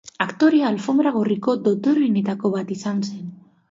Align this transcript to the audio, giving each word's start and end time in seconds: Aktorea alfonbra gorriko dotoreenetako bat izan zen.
Aktorea 0.23 0.71
alfonbra 0.73 1.13
gorriko 1.19 1.57
dotoreenetako 1.69 2.57
bat 2.61 2.77
izan 2.81 3.09
zen. 3.11 3.35